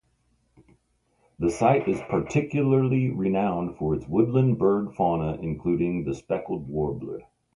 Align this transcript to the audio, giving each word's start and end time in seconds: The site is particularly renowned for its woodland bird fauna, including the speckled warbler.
The 1.37 1.51
site 1.51 1.87
is 1.87 2.01
particularly 2.09 3.11
renowned 3.11 3.77
for 3.77 3.93
its 3.93 4.07
woodland 4.07 4.57
bird 4.57 4.95
fauna, 4.95 5.37
including 5.39 6.05
the 6.05 6.15
speckled 6.15 6.67
warbler. 6.67 7.21